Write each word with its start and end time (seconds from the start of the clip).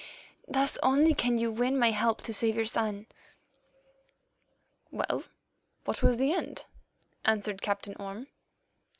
Thus 0.47 0.79
only 0.81 1.13
can 1.13 1.37
you 1.37 1.51
win 1.51 1.77
my 1.77 1.91
help 1.91 2.23
to 2.23 2.33
save 2.33 2.55
your 2.55 2.65
son.'" 2.65 3.05
"Well, 4.89 5.25
what 5.85 6.01
was 6.01 6.17
the 6.17 6.33
end?" 6.33 6.65
asked 7.23 7.61
Captain 7.61 7.93
Orme. 7.99 8.25